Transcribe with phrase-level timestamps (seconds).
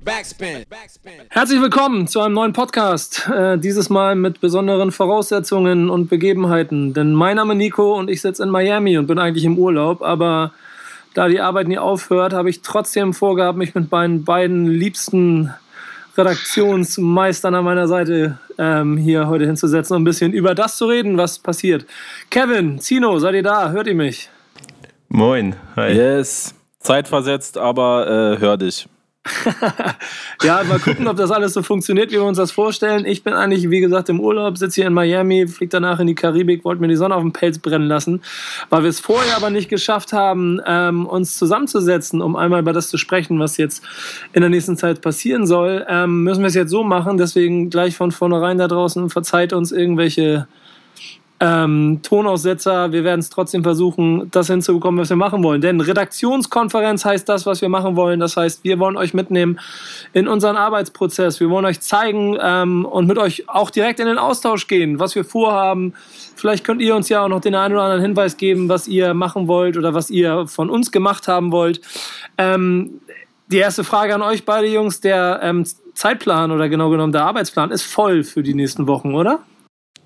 [0.00, 0.64] Backspin.
[1.28, 3.28] Herzlich willkommen zu einem neuen Podcast.
[3.28, 6.94] Äh, dieses Mal mit besonderen Voraussetzungen und Begebenheiten.
[6.94, 10.00] Denn mein Name ist Nico und ich sitze in Miami und bin eigentlich im Urlaub.
[10.00, 10.52] Aber
[11.12, 15.52] da die Arbeit nie aufhört, habe ich trotzdem vorgehabt, mich mit meinen beiden liebsten
[16.16, 21.18] Redaktionsmeistern an meiner Seite ähm, hier heute hinzusetzen und ein bisschen über das zu reden,
[21.18, 21.86] was passiert.
[22.30, 23.70] Kevin, Zino, seid ihr da?
[23.70, 24.30] Hört ihr mich?
[25.08, 25.54] Moin.
[25.76, 25.92] Hi.
[25.92, 26.54] Yes.
[26.80, 28.88] Zeitversetzt, aber äh, hör dich.
[30.42, 33.06] ja, mal gucken, ob das alles so funktioniert, wie wir uns das vorstellen.
[33.06, 36.16] Ich bin eigentlich, wie gesagt, im Urlaub, sitze hier in Miami, fliege danach in die
[36.16, 38.20] Karibik, wollte mir die Sonne auf den Pelz brennen lassen,
[38.68, 42.88] weil wir es vorher aber nicht geschafft haben, ähm, uns zusammenzusetzen, um einmal über das
[42.88, 43.84] zu sprechen, was jetzt
[44.32, 45.86] in der nächsten Zeit passieren soll.
[45.88, 49.70] Ähm, müssen wir es jetzt so machen, deswegen gleich von vornherein da draußen, verzeiht uns
[49.70, 50.48] irgendwelche
[51.42, 52.92] ähm, Tonaussetzer.
[52.92, 55.60] Wir werden es trotzdem versuchen, das hinzubekommen, was wir machen wollen.
[55.60, 58.20] Denn Redaktionskonferenz heißt das, was wir machen wollen.
[58.20, 59.58] Das heißt, wir wollen euch mitnehmen
[60.12, 61.40] in unseren Arbeitsprozess.
[61.40, 65.16] Wir wollen euch zeigen ähm, und mit euch auch direkt in den Austausch gehen, was
[65.16, 65.94] wir vorhaben.
[66.36, 69.12] Vielleicht könnt ihr uns ja auch noch den einen oder anderen Hinweis geben, was ihr
[69.12, 71.80] machen wollt oder was ihr von uns gemacht haben wollt.
[72.38, 73.00] Ähm,
[73.48, 77.72] die erste Frage an euch beide Jungs, der ähm, Zeitplan oder genau genommen der Arbeitsplan
[77.72, 79.40] ist voll für die nächsten Wochen, oder?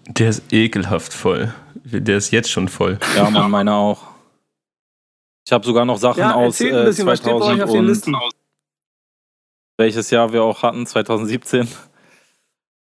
[0.08, 1.52] Der ist ekelhaft voll.
[1.74, 2.98] Der ist jetzt schon voll.
[3.16, 4.02] Ja, man, meiner auch.
[5.44, 8.16] Ich habe sogar noch Sachen ja, aus äh, bisschen, 2000 und
[9.78, 11.68] welches Jahr wir auch hatten, 2017.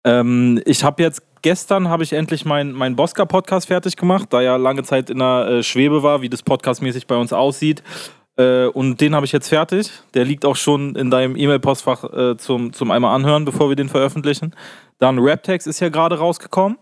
[0.06, 4.42] Ähm, ich habe jetzt gestern habe ich endlich meinen mein Bosca Podcast fertig gemacht, da
[4.42, 7.84] ja lange Zeit in der äh, Schwebe war, wie das podcastmäßig bei uns aussieht.
[8.36, 9.92] Äh, und den habe ich jetzt fertig.
[10.14, 13.88] Der liegt auch schon in deinem E-Mail-Postfach äh, zum, zum einmal anhören, bevor wir den
[13.88, 14.54] veröffentlichen.
[15.00, 16.78] Dann Raptex ist ja gerade rausgekommen.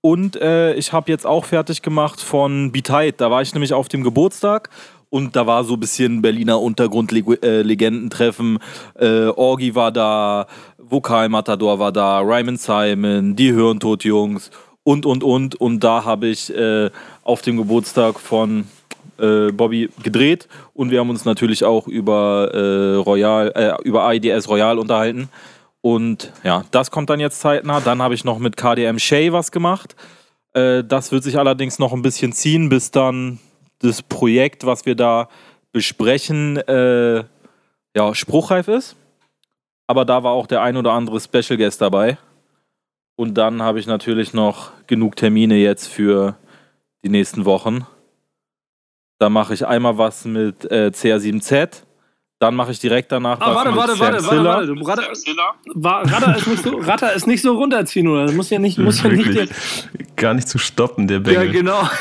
[0.00, 3.88] Und äh, ich habe jetzt auch fertig gemacht von Beat Da war ich nämlich auf
[3.88, 4.70] dem Geburtstag
[5.10, 8.58] und da war so ein bisschen Berliner Untergrund-Legendentreffen.
[8.98, 10.46] Äh, äh, Orgi war da,
[10.78, 14.50] Vokalmatador war da, Ryman Simon, die Hirntod-Jungs
[14.84, 15.56] und, und, und.
[15.56, 16.90] Und da habe ich äh,
[17.24, 18.66] auf dem Geburtstag von
[19.18, 24.48] äh, Bobby gedreht und wir haben uns natürlich auch über äh, Royal, äh, über IDS
[24.48, 25.28] Royal unterhalten.
[25.82, 27.80] Und ja, das kommt dann jetzt zeitnah.
[27.80, 29.96] Dann habe ich noch mit KDM Shay was gemacht.
[30.52, 33.38] Äh, das wird sich allerdings noch ein bisschen ziehen, bis dann
[33.78, 35.28] das Projekt, was wir da
[35.72, 37.24] besprechen, äh,
[37.96, 38.96] ja, spruchreif ist.
[39.86, 42.18] Aber da war auch der ein oder andere Special Guest dabei.
[43.16, 46.36] Und dann habe ich natürlich noch genug Termine jetzt für
[47.02, 47.86] die nächsten Wochen.
[49.18, 51.82] Da mache ich einmal was mit äh, CR7Z
[52.40, 55.02] dann mache ich direkt danach ah, warte, warte, warte, warte, warte, warte,
[55.76, 58.24] Ratter, Ratter, ist nicht so, Ratter ist nicht so runterziehen, oder?
[58.24, 59.52] Das muss ja nicht, muss ja nicht.
[60.16, 61.46] Gar nicht zu stoppen, der Bengel.
[61.46, 61.88] Ja, genau.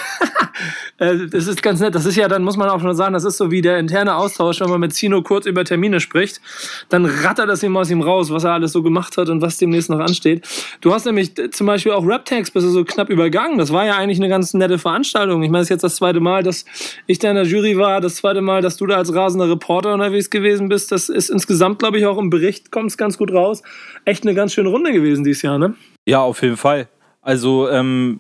[0.99, 1.95] Äh, das ist ganz nett.
[1.95, 4.16] Das ist ja, dann muss man auch schon sagen, das ist so wie der interne
[4.16, 6.41] Austausch, wenn man mit Zino kurz über Termine spricht,
[6.89, 9.57] dann rattert das ihm aus ihm raus, was er alles so gemacht hat und was
[9.57, 10.45] demnächst noch ansteht.
[10.81, 13.57] Du hast nämlich zum Beispiel auch Rap-Tags bist du so knapp übergangen.
[13.57, 15.41] Das war ja eigentlich eine ganz nette Veranstaltung.
[15.44, 16.66] Ich meine, es ist jetzt das zweite Mal, dass
[17.07, 19.94] ich da in der Jury war, das zweite Mal, dass du da als rasender Reporter
[19.94, 20.91] unterwegs gewesen bist.
[20.91, 23.62] Das ist insgesamt, glaube ich, auch im Bericht kommt es ganz gut raus.
[24.06, 25.75] Echt eine ganz schöne Runde gewesen dieses Jahr, ne?
[26.06, 26.88] Ja, auf jeden Fall.
[27.22, 28.19] Also ähm,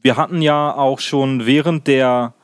[0.00, 2.34] wir hatten ja auch schon während der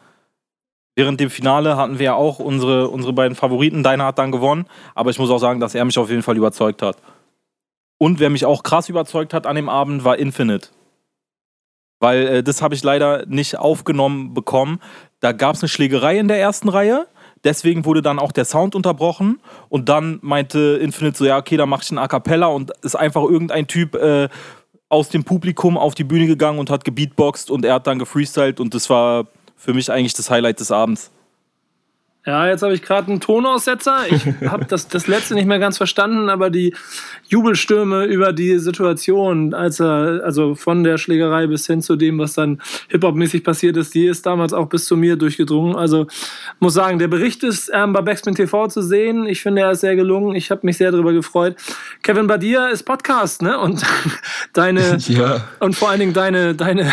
[0.96, 3.82] während dem Finale hatten wir ja auch unsere, unsere beiden Favoriten.
[3.82, 6.36] Deiner hat dann gewonnen, aber ich muss auch sagen, dass er mich auf jeden Fall
[6.36, 6.98] überzeugt hat.
[7.98, 10.68] Und wer mich auch krass überzeugt hat an dem Abend, war Infinite.
[12.00, 14.80] Weil äh, das habe ich leider nicht aufgenommen bekommen.
[15.20, 17.06] Da gab es eine Schlägerei in der ersten Reihe.
[17.44, 19.40] Deswegen wurde dann auch der Sound unterbrochen.
[19.68, 22.46] Und dann meinte Infinite so: Ja, okay, dann mach ich ein A Cappella.
[22.46, 24.28] Und ist einfach irgendein Typ äh,
[24.88, 28.60] aus dem Publikum auf die Bühne gegangen und hat gebeatboxt und er hat dann gefreestylt
[28.60, 31.10] und das war für mich eigentlich das Highlight des Abends.
[32.26, 34.06] Ja, jetzt habe ich gerade einen Tonaussetzer.
[34.08, 36.74] Ich habe das, das letzte nicht mehr ganz verstanden, aber die
[37.28, 42.32] Jubelstürme über die Situation, als er, also von der Schlägerei bis hin zu dem, was
[42.32, 45.76] dann Hip-Hop-mäßig passiert ist, die ist damals auch bis zu mir durchgedrungen.
[45.76, 46.06] Also
[46.60, 49.26] muss sagen, der Bericht ist ähm, bei Backspin TV zu sehen.
[49.26, 50.34] Ich finde, er ist sehr gelungen.
[50.34, 51.56] Ich habe mich sehr darüber gefreut.
[52.02, 53.58] Kevin, bei dir ist Podcast, ne?
[53.58, 53.82] Und
[54.54, 55.46] deine, ja.
[55.60, 56.90] und vor allen Dingen deine, deine,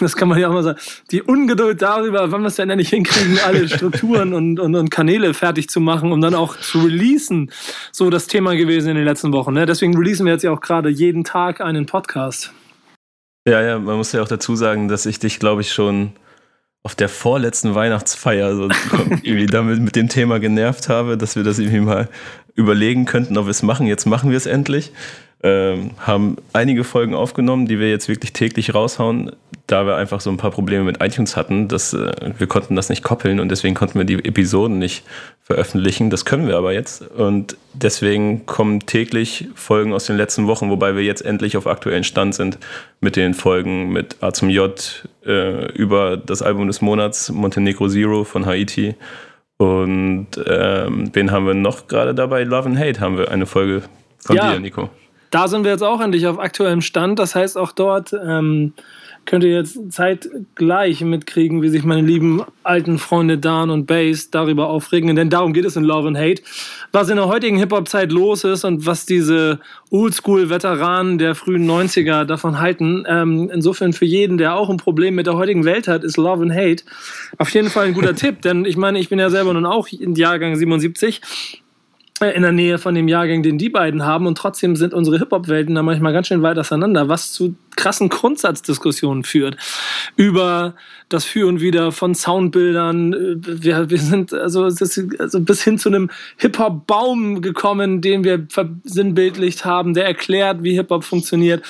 [0.00, 0.78] das kann man ja auch mal sagen,
[1.12, 4.90] die Ungeduld darüber, wann wir es denn endlich hinkriegen, alle Strukturen und und, und, und
[4.90, 7.50] Kanäle fertig zu machen, um dann auch zu releasen,
[7.92, 9.54] so das Thema gewesen in den letzten Wochen.
[9.54, 9.66] Ne?
[9.66, 12.52] Deswegen releasen wir jetzt ja auch gerade jeden Tag einen Podcast.
[13.48, 16.12] Ja, ja, man muss ja auch dazu sagen, dass ich dich, glaube ich, schon
[16.82, 18.68] auf der vorletzten Weihnachtsfeier so
[19.22, 22.08] irgendwie damit mit dem Thema genervt habe, dass wir das irgendwie mal
[22.56, 23.86] überlegen könnten, ob wir es machen.
[23.86, 24.92] Jetzt machen wir es endlich.
[25.42, 29.32] Ähm, haben einige Folgen aufgenommen, die wir jetzt wirklich täglich raushauen,
[29.66, 31.68] da wir einfach so ein paar Probleme mit iTunes hatten.
[31.68, 35.04] Dass, äh, wir konnten das nicht koppeln und deswegen konnten wir die Episoden nicht
[35.42, 36.08] veröffentlichen.
[36.08, 37.02] Das können wir aber jetzt.
[37.02, 42.04] Und deswegen kommen täglich Folgen aus den letzten Wochen, wobei wir jetzt endlich auf aktuellen
[42.04, 42.58] Stand sind
[43.00, 48.24] mit den Folgen mit A zum J äh, über das Album des Monats Montenegro Zero
[48.24, 48.94] von Haiti.
[49.58, 52.44] Und ähm, wen haben wir noch gerade dabei?
[52.44, 53.82] Love and Hate haben wir eine Folge
[54.18, 54.52] von ja.
[54.52, 54.90] dir, Nico.
[55.30, 57.18] Da sind wir jetzt auch endlich auf aktuellem Stand.
[57.18, 58.74] Das heißt, auch dort ähm,
[59.26, 64.68] könnt ihr jetzt zeitgleich mitkriegen, wie sich meine lieben alten Freunde Dan und Bass darüber
[64.68, 65.14] aufregen.
[65.14, 66.42] Denn darum geht es in Love and Hate.
[66.92, 72.58] Was in der heutigen Hip-Hop-Zeit los ist und was diese Oldschool-Veteranen der frühen 90er davon
[72.60, 73.04] halten.
[73.08, 76.42] Ähm, insofern für jeden, der auch ein Problem mit der heutigen Welt hat, ist Love
[76.42, 76.84] and Hate
[77.38, 78.42] auf jeden Fall ein guter Tipp.
[78.42, 81.65] Denn ich meine, ich bin ja selber nun auch in Jahrgang 77 äh,
[82.20, 84.26] in der Nähe von dem Jahrgang, den die beiden haben.
[84.26, 89.22] Und trotzdem sind unsere Hip-Hop-Welten da manchmal ganz schön weit auseinander, was zu krassen Grundsatzdiskussionen
[89.24, 89.56] führt.
[90.16, 90.74] Über
[91.08, 93.12] das Für und Wider von Soundbildern.
[93.12, 99.64] Äh, wir, wir sind also, also bis hin zu einem Hip-Hop-Baum gekommen, den wir versinnbildlicht
[99.64, 101.62] haben, der erklärt, wie Hip-Hop funktioniert.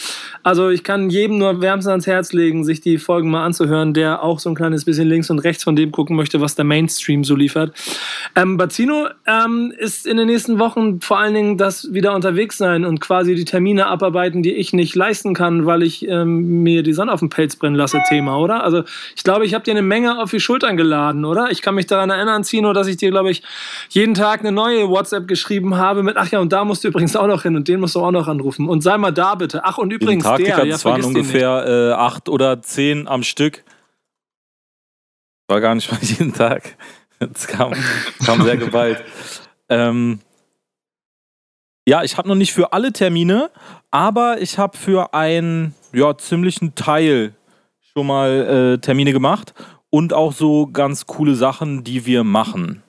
[0.42, 4.22] Also ich kann jedem nur wärmstens ans Herz legen, sich die Folgen mal anzuhören, der
[4.22, 7.24] auch so ein kleines bisschen links und rechts von dem gucken möchte, was der Mainstream
[7.24, 7.76] so liefert.
[8.34, 12.84] Ähm, Bazzino ähm, ist in den nächsten Wochen vor allen Dingen das wieder unterwegs sein
[12.84, 16.94] und quasi die Termine abarbeiten, die ich nicht leisten kann, weil ich ähm, mir die
[16.94, 18.64] Sonne auf den Pelz brennen lasse, Thema, oder?
[18.64, 18.84] Also
[19.14, 21.50] ich glaube, ich habe dir eine Menge auf die Schultern geladen, oder?
[21.50, 23.42] Ich kann mich daran erinnern, Zino, dass ich dir, glaube ich,
[23.88, 27.16] jeden Tag eine neue WhatsApp geschrieben habe mit, ach ja, und da musst du übrigens
[27.16, 28.68] auch noch hin und den musst du auch noch anrufen.
[28.68, 29.64] Und sei mal da bitte.
[29.64, 33.64] Ach, und übrigens Tag, der, ja, das waren ungefähr äh, acht oder zehn am Stück.
[35.48, 36.76] War gar nicht mal jeden Tag.
[37.18, 37.72] Es kam,
[38.24, 39.04] kam sehr gewalt.
[39.68, 40.20] ähm,
[41.88, 43.50] ja, ich habe noch nicht für alle Termine,
[43.90, 47.35] aber ich habe für einen ja, ziemlichen Teil
[47.96, 49.54] schon mal äh, Termine gemacht
[49.88, 52.82] und auch so ganz coole Sachen, die wir machen.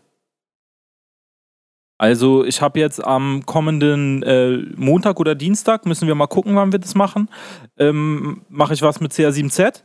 [1.98, 6.74] Also ich habe jetzt am kommenden äh, Montag oder Dienstag, müssen wir mal gucken, wann
[6.74, 7.30] wir das machen,
[7.78, 9.84] ähm, mache ich was mit CR7Z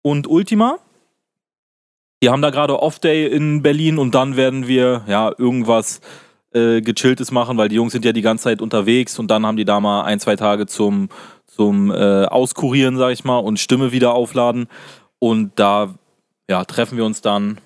[0.00, 0.78] und Ultima.
[2.22, 6.00] Die haben da gerade Off-Day in Berlin und dann werden wir ja irgendwas
[6.52, 9.56] äh, Gechilltes machen, weil die Jungs sind ja die ganze Zeit unterwegs und dann haben
[9.58, 11.10] die da mal ein, zwei Tage zum,
[11.60, 14.66] zum äh, Auskurieren, sag ich mal, und Stimme wieder aufladen.
[15.18, 15.94] Und da
[16.48, 17.58] ja, treffen wir uns dann,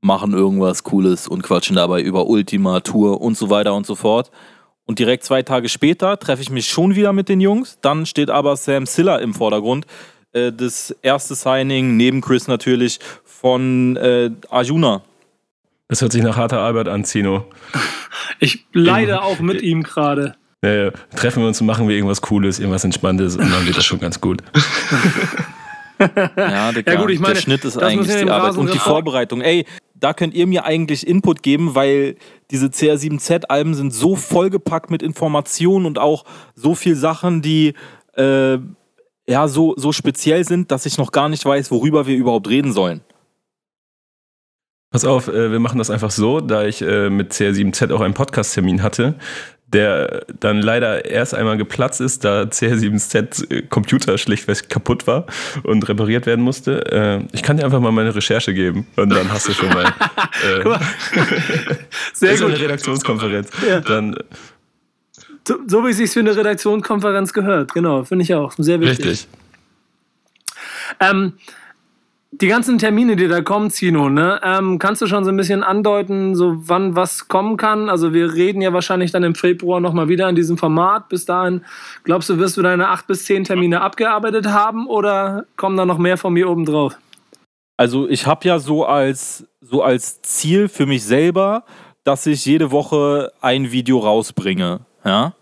[0.00, 4.32] machen irgendwas Cooles und quatschen dabei über Ultima, Tour und so weiter und so fort.
[4.84, 7.78] Und direkt zwei Tage später treffe ich mich schon wieder mit den Jungs.
[7.82, 9.86] Dann steht aber Sam Siller im Vordergrund.
[10.32, 15.02] Äh, das erste Signing, neben Chris natürlich, von äh, Arjuna.
[15.86, 17.44] Das hört sich nach harter Arbeit an, Zino.
[18.40, 20.34] Ich leide auch mit ihm gerade.
[20.62, 20.90] Ja, ja.
[21.16, 23.98] Treffen wir uns und machen wir irgendwas Cooles, irgendwas Entspanntes und dann wird das schon
[23.98, 24.42] ganz gut.
[26.36, 29.40] ja, Digga, ja, gut, ich meine, der Schnitt ist eigentlich die Arbeit und die Vorbereitung.
[29.40, 29.64] Ey,
[29.94, 32.16] da könnt ihr mir eigentlich Input geben, weil
[32.50, 36.24] diese CR7Z-Alben sind so vollgepackt mit Informationen und auch
[36.54, 37.74] so viel Sachen, die
[38.16, 38.58] äh,
[39.28, 42.72] ja so, so speziell sind, dass ich noch gar nicht weiß, worüber wir überhaupt reden
[42.72, 43.02] sollen.
[44.90, 48.14] Pass auf, äh, wir machen das einfach so, da ich äh, mit CR7Z auch einen
[48.14, 49.14] Podcast-Termin hatte,
[49.72, 55.26] der dann leider erst einmal geplatzt ist, da CR7Z äh, Computer schlichtweg kaputt war
[55.62, 57.28] und repariert werden musste.
[57.32, 59.92] Ich kann dir einfach mal meine Recherche geben und dann hast du schon mal.
[60.42, 60.62] Äh,
[62.14, 62.46] Sehr gut.
[62.46, 63.50] eine Redaktionskonferenz.
[63.66, 63.80] Ja.
[63.80, 64.16] Dann,
[65.46, 68.52] so, so, wie es sich für eine Redaktionskonferenz gehört, genau, finde ich auch.
[68.56, 69.06] Sehr wichtig.
[69.06, 69.28] Richtig.
[71.00, 71.34] Ähm,
[72.32, 75.64] die ganzen Termine, die da kommen, Zino, ne, ähm, kannst du schon so ein bisschen
[75.64, 77.88] andeuten, so wann was kommen kann?
[77.88, 81.08] Also wir reden ja wahrscheinlich dann im Februar nochmal wieder in diesem Format.
[81.08, 81.64] Bis dahin,
[82.04, 85.98] glaubst du, wirst du deine acht bis zehn Termine abgearbeitet haben oder kommen da noch
[85.98, 86.96] mehr von mir oben drauf?
[87.76, 91.64] Also ich habe ja so als, so als Ziel für mich selber,
[92.04, 94.80] dass ich jede Woche ein Video rausbringe.
[95.04, 95.34] Ja?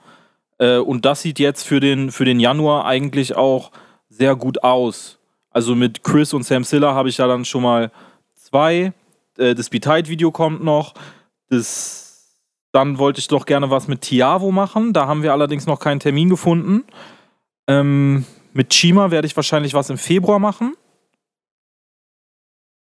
[0.57, 3.73] Äh, und das sieht jetzt für den, für den Januar eigentlich auch
[4.09, 5.18] sehr gut aus.
[5.51, 7.91] Also mit Chris und Sam Siller habe ich ja dann schon mal
[8.35, 8.93] zwei.
[9.37, 10.95] Äh, das Be Tight Video kommt noch.
[11.49, 12.37] Das,
[12.73, 14.93] dann wollte ich doch gerne was mit Tiavo machen.
[14.93, 16.85] Da haben wir allerdings noch keinen Termin gefunden.
[17.67, 20.75] Ähm, mit Chima werde ich wahrscheinlich was im Februar machen.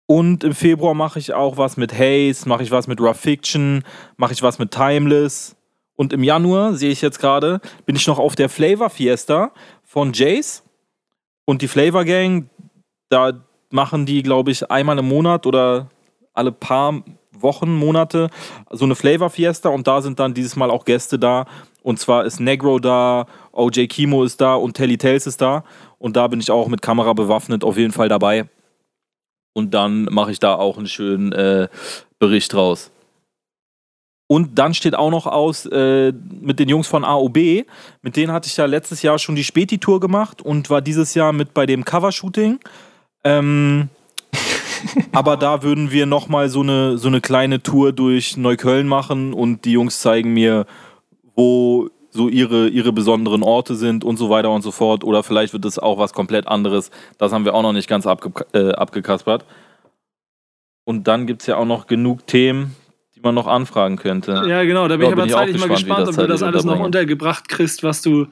[0.06, 3.82] Und im Februar mache ich auch was mit Haze, mache ich was mit Rough Fiction,
[4.16, 5.56] mache ich was mit Timeless.
[5.96, 10.12] Und im Januar, sehe ich jetzt gerade, bin ich noch auf der Flavor Fiesta von
[10.12, 10.62] Jace.
[11.44, 12.48] Und die Flavor Gang,
[13.08, 13.32] da
[13.70, 15.88] machen die, glaube ich, einmal im Monat oder
[16.34, 18.28] alle paar Wochen, Monate
[18.70, 21.46] so eine Flavor Fiesta und da sind dann dieses Mal auch Gäste da.
[21.82, 25.64] Und zwar ist Negro da, OJ Kimo ist da und Telly Tales ist da.
[25.98, 28.48] Und da bin ich auch mit Kamera bewaffnet auf jeden Fall dabei.
[29.54, 31.68] Und dann mache ich da auch einen schönen äh,
[32.18, 32.90] Bericht raus.
[34.28, 37.64] Und dann steht auch noch aus äh, mit den Jungs von AOB.
[38.02, 41.32] Mit denen hatte ich ja letztes Jahr schon die Späti-Tour gemacht und war dieses Jahr
[41.32, 42.58] mit bei dem Covershooting.
[43.26, 43.88] Ähm,
[45.12, 49.64] aber da würden wir nochmal so eine, so eine kleine Tour durch Neukölln machen und
[49.64, 50.66] die Jungs zeigen mir,
[51.34, 55.04] wo so ihre, ihre besonderen Orte sind und so weiter und so fort.
[55.04, 56.90] Oder vielleicht wird es auch was komplett anderes.
[57.18, 59.44] Das haben wir auch noch nicht ganz abge äh, abgekaspert.
[60.84, 62.76] Und dann gibt es ja auch noch genug Themen,
[63.16, 64.44] die man noch anfragen könnte.
[64.46, 67.48] Ja, genau, da bin ich aber zeitlich mal gespannt, ob du das alles noch untergebracht
[67.48, 68.28] kriegst, was du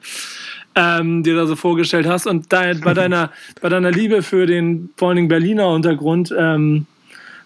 [0.75, 2.27] ähm, dir da so vorgestellt hast.
[2.27, 6.85] Und da, bei, deiner, bei deiner Liebe für den vor allen Dingen Berliner Untergrund ähm,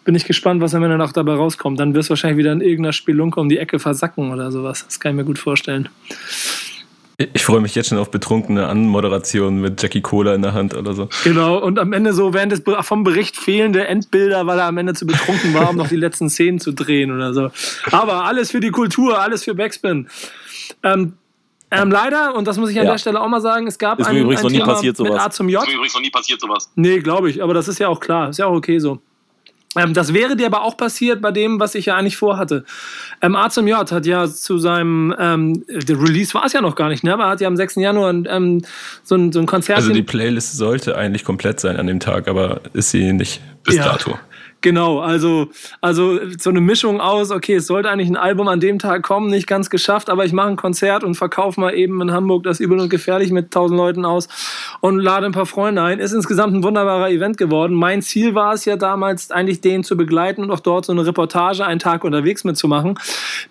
[0.04, 1.80] bin ich gespannt, was am Ende noch dabei rauskommt.
[1.80, 4.86] Dann wirst du wahrscheinlich wieder in irgendeiner Spelunke um die Ecke versacken oder sowas.
[4.86, 5.90] Das kann ich mir gut vorstellen.
[7.34, 10.94] Ich freue mich jetzt schon auf betrunkene Anmoderationen mit Jackie Cola in der Hand oder
[10.94, 11.10] so.
[11.26, 14.94] Genau, und am Ende so während des vom Bericht fehlende Endbilder, weil er am Ende
[14.94, 17.52] zu betrunken war, um noch die letzten Szenen zu drehen oder so.
[17.92, 20.08] Aber alles für die Kultur, alles für Backspin.
[20.82, 21.14] Ähm,
[21.72, 22.92] ähm, leider, und das muss ich an ja.
[22.94, 24.74] der Stelle auch mal sagen, es gab ist ein, mir übrigens ein noch nie Thema
[24.74, 25.12] passiert sowas.
[25.12, 25.62] mit A zum J.
[25.62, 26.72] Ist mir übrigens noch nie passiert sowas.
[26.76, 29.00] Nee, glaube ich, aber das ist ja auch klar, ist ja auch okay so.
[29.76, 32.66] Ähm, das wäre dir aber auch passiert bei dem, was ich ja eigentlich vorhatte.
[33.22, 36.76] Ähm, A zum J hat ja zu seinem, ähm, der Release war es ja noch
[36.76, 37.14] gar nicht, ne?
[37.14, 37.76] aber er hat ja am 6.
[37.76, 38.64] Januar ähm,
[39.04, 39.78] so, ein, so ein Konzert.
[39.78, 43.76] Also die Playlist sollte eigentlich komplett sein an dem Tag, aber ist sie nicht bis
[43.76, 43.84] ja.
[43.84, 44.18] dato.
[44.62, 45.48] Genau, also,
[45.80, 49.30] also so eine Mischung aus, okay, es sollte eigentlich ein Album an dem Tag kommen,
[49.30, 52.60] nicht ganz geschafft, aber ich mache ein Konzert und verkaufe mal eben in Hamburg das
[52.60, 54.28] Übel und Gefährlich mit tausend Leuten aus
[54.82, 56.00] und lade ein paar Freunde ein.
[56.00, 57.74] Ist insgesamt ein wunderbarer Event geworden.
[57.74, 61.06] Mein Ziel war es ja damals, eigentlich den zu begleiten und auch dort so eine
[61.06, 63.00] Reportage einen Tag unterwegs mitzumachen.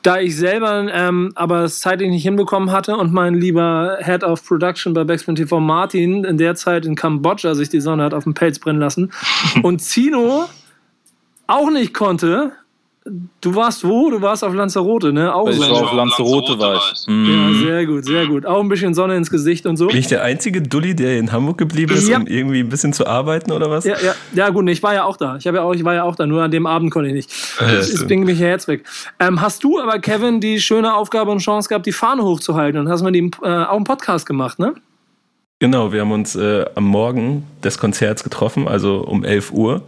[0.03, 4.45] Da ich selber ähm, aber es zeitlich nicht hinbekommen hatte und mein lieber Head of
[4.45, 8.25] Production bei Backspin TV Martin in der Zeit in Kambodscha sich die Sonne hat auf
[8.25, 9.11] dem Pelz brennen lassen
[9.63, 10.49] und Zino
[11.49, 12.53] auch nicht konnte.
[13.41, 14.11] Du warst wo?
[14.11, 15.35] Du warst auf Lanzarote, ne?
[15.35, 17.07] Auch ich war auf Lanzarote, war ich.
[17.07, 17.25] Mhm.
[17.25, 18.45] Ja, sehr gut, sehr gut.
[18.45, 19.87] Auch ein bisschen Sonne ins Gesicht und so.
[19.87, 22.19] Bin ich der einzige Dulli, der in Hamburg geblieben ist, ja.
[22.19, 23.85] um irgendwie ein bisschen zu arbeiten oder was?
[23.85, 24.15] Ja, ja.
[24.35, 25.37] ja gut, ich war ja auch da.
[25.37, 27.33] Ich, ja auch, ich war ja auch da, nur an dem Abend konnte ich nicht.
[27.61, 28.85] Ja, ich bin mich ja jetzt weg.
[29.19, 32.91] Ähm, hast du aber, Kevin, die schöne Aufgabe und Chance gehabt, die Fahne hochzuhalten und
[32.91, 34.75] hast mir die äh, auch einen Podcast gemacht, ne?
[35.61, 39.83] Genau, wir haben uns äh, am Morgen des Konzerts getroffen, also um 11 Uhr.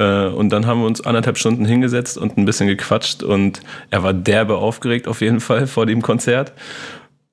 [0.00, 4.02] Äh, und dann haben wir uns anderthalb Stunden hingesetzt und ein bisschen gequatscht und er
[4.02, 6.52] war derbe aufgeregt auf jeden Fall vor dem Konzert.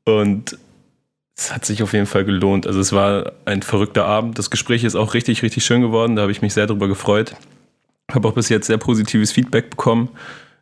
[0.04, 0.58] Und
[1.38, 2.68] es hat sich auf jeden Fall gelohnt.
[2.68, 4.38] Also es war ein verrückter Abend.
[4.38, 6.16] Das Gespräch ist auch richtig, richtig schön geworden.
[6.16, 7.36] Da habe ich mich sehr drüber gefreut.
[8.12, 10.10] Habe auch bis jetzt sehr positives Feedback bekommen.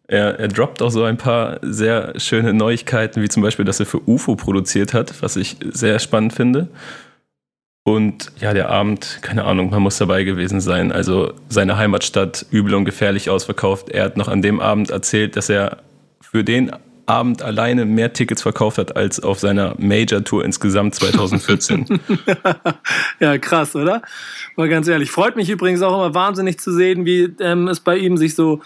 [0.08, 3.88] Er, er droppt auch so ein paar sehr schöne Neuigkeiten, wie zum Beispiel, dass er
[3.88, 6.68] für UFO produziert hat, was ich sehr spannend finde.
[7.88, 10.92] Und ja, der Abend, keine Ahnung, man muss dabei gewesen sein.
[10.92, 13.90] Also seine Heimatstadt übel und gefährlich ausverkauft.
[13.90, 15.84] Er hat noch an dem Abend erzählt, dass er
[16.20, 16.72] für den
[17.06, 22.00] Abend alleine mehr Tickets verkauft hat als auf seiner Major-Tour insgesamt 2014.
[23.20, 24.02] ja, krass, oder?
[24.56, 25.12] Mal ganz ehrlich.
[25.12, 28.62] Freut mich übrigens auch immer wahnsinnig zu sehen, wie ähm, es bei ihm sich so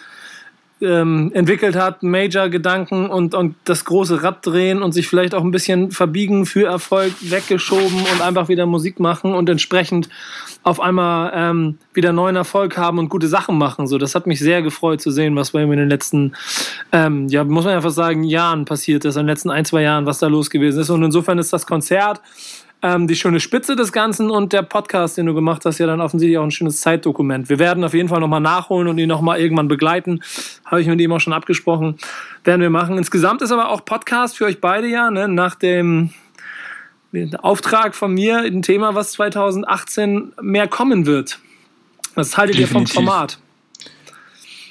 [0.81, 5.51] ähm, entwickelt hat, Major-Gedanken und, und das große Rad drehen und sich vielleicht auch ein
[5.51, 10.09] bisschen verbiegen für Erfolg weggeschoben und einfach wieder Musik machen und entsprechend
[10.63, 13.87] auf einmal ähm, wieder neuen Erfolg haben und gute Sachen machen.
[13.87, 16.33] So, das hat mich sehr gefreut zu sehen, was bei ihm in den letzten,
[16.91, 20.05] ähm, ja, muss man einfach sagen, Jahren passiert ist, in den letzten ein, zwei Jahren,
[20.05, 20.89] was da los gewesen ist.
[20.89, 22.21] Und insofern ist das Konzert
[22.81, 25.99] ähm, die schöne Spitze des Ganzen und der Podcast, den du gemacht hast, ja dann
[25.99, 27.49] offensichtlich auch ein schönes Zeitdokument.
[27.49, 30.21] Wir werden auf jeden Fall nochmal nachholen und ihn nochmal irgendwann begleiten.
[30.65, 31.97] Habe ich mit ihm auch schon abgesprochen.
[32.43, 32.97] Werden wir machen.
[32.97, 35.27] Insgesamt ist aber auch Podcast für euch beide ja, ne?
[35.27, 36.11] nach dem
[37.39, 41.39] Auftrag von mir, ein Thema, was 2018 mehr kommen wird.
[42.15, 42.95] Was haltet Definitiv.
[42.95, 43.39] ihr vom Format?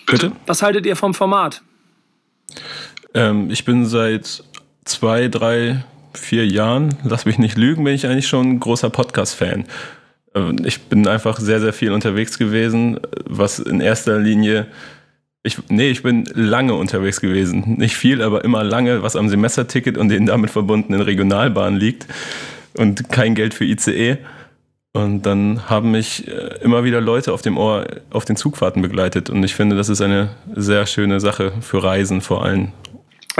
[0.06, 0.32] Bitte?
[0.46, 1.62] Was haltet ihr vom Format?
[3.12, 4.42] Ähm, ich bin seit
[4.84, 5.84] zwei, drei
[6.18, 9.64] vier Jahren, lass mich nicht lügen, bin ich eigentlich schon ein großer Podcast-Fan.
[10.34, 14.66] Ähm, ich bin einfach sehr, sehr viel unterwegs gewesen, was in erster Linie,
[15.42, 17.76] ich, nee, ich bin lange unterwegs gewesen.
[17.78, 22.06] Nicht viel, aber immer lange, was am Semesterticket und den damit verbundenen Regionalbahnen liegt
[22.76, 24.18] und kein Geld für ICE.
[24.92, 29.30] Und dann haben mich äh, immer wieder Leute auf dem Ohr auf den Zugfahrten begleitet.
[29.30, 32.72] Und ich finde, das ist eine sehr schöne Sache für Reisen vor allem.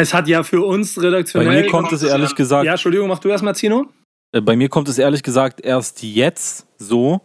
[0.00, 1.48] Es hat ja für uns redaktionell.
[1.48, 2.64] Bei mir kommt es ehrlich gesagt.
[2.64, 3.86] Ja, Entschuldigung, mach du erstmal, Zino.
[4.32, 7.20] Äh, bei mir kommt es ehrlich gesagt erst jetzt so,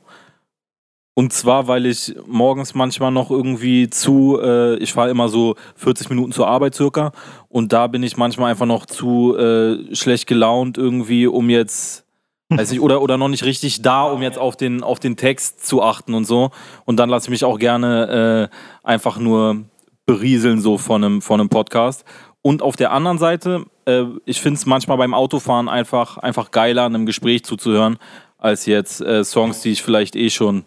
[1.16, 6.10] Und zwar, weil ich morgens manchmal noch irgendwie zu, äh, ich fahre immer so 40
[6.10, 7.12] Minuten zur Arbeit circa
[7.50, 12.06] und da bin ich manchmal einfach noch zu äh, schlecht gelaunt irgendwie, um jetzt,
[12.50, 15.68] weiß ich, oder, oder noch nicht richtig da, um jetzt auf den, auf den Text
[15.68, 16.50] zu achten und so.
[16.86, 19.66] Und dann lasse ich mich auch gerne äh, einfach nur
[20.08, 22.06] berieseln so von einem, von einem Podcast.
[22.44, 26.86] Und auf der anderen Seite, äh, ich finde es manchmal beim Autofahren einfach, einfach geiler,
[26.86, 27.98] einem Gespräch zuzuhören,
[28.38, 30.66] als jetzt äh, Songs, die ich vielleicht eh schon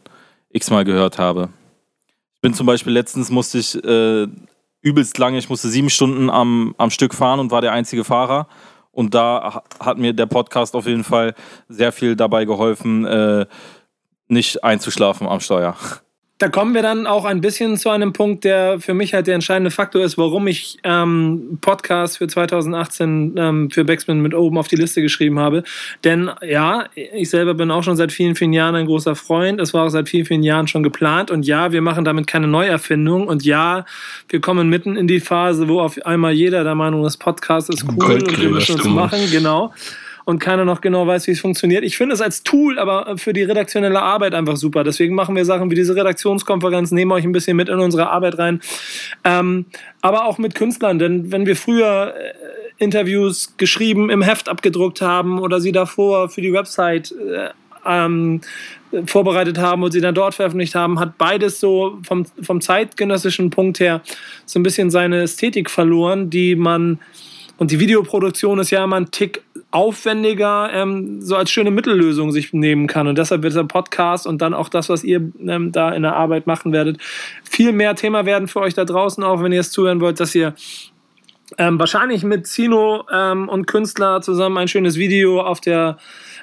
[0.49, 1.51] x-mal gehört habe.
[2.35, 4.27] Ich bin zum Beispiel letztens musste ich äh,
[4.81, 8.49] übelst lange, ich musste sieben Stunden am, am Stück fahren und war der einzige Fahrer.
[8.91, 11.35] Und da hat mir der Podcast auf jeden Fall
[11.69, 13.45] sehr viel dabei geholfen, äh,
[14.29, 15.77] nicht einzuschlafen am Steuer.
[16.39, 19.35] Da kommen wir dann auch ein bisschen zu einem Punkt, der für mich halt der
[19.35, 24.69] entscheidende Faktor ist, warum ich ähm, Podcast für 2018 ähm, für Backspin mit oben auf
[24.69, 25.63] die Liste geschrieben habe.
[26.05, 29.63] Denn ja, ich selber bin auch schon seit vielen, vielen Jahren ein großer Freund.
[29.63, 31.31] Es war auch seit vielen, vielen Jahren schon geplant.
[31.31, 33.29] Und ja, wir machen damit keine Neuerfindung.
[33.29, 33.87] Und ja,
[34.29, 37.87] wir kommen mitten in die Phase, wo auf einmal jeder der Meinung ist, Podcast ist
[37.89, 39.21] cool und wir müssen es machen.
[39.31, 39.73] Genau
[40.27, 41.85] und keiner noch genau weiß, wie es funktioniert.
[41.85, 44.83] Ich finde es als Tool aber für die redaktionelle Arbeit einfach super.
[44.83, 48.37] Deswegen machen wir Sachen wie diese Redaktionskonferenz, nehmen euch ein bisschen mit in unsere Arbeit
[48.37, 48.61] rein.
[49.23, 49.67] Ähm,
[50.03, 55.39] aber auch mit Künstlern, denn wenn wir früher äh, Interviews geschrieben, im Heft abgedruckt haben
[55.39, 57.51] oder sie davor für die Website äh,
[57.87, 58.41] ähm,
[59.05, 63.79] vorbereitet haben und sie dann dort veröffentlicht haben, hat beides so vom, vom zeitgenössischen Punkt
[63.79, 64.03] her
[64.45, 66.99] so ein bisschen seine Ästhetik verloren, die man
[67.59, 72.53] und die Videoproduktion ist ja immer ein Tick aufwendiger, ähm, so als schöne Mittellösung sich
[72.53, 73.07] nehmen kann.
[73.07, 76.17] Und deshalb wird der Podcast und dann auch das, was ihr ähm, da in der
[76.17, 76.99] Arbeit machen werdet,
[77.43, 80.35] viel mehr Thema werden für euch da draußen, auch wenn ihr es zuhören wollt, dass
[80.35, 80.55] ihr
[81.59, 85.99] ähm, wahrscheinlich mit Zino ähm, und Künstler zusammen ein schönes Video auf der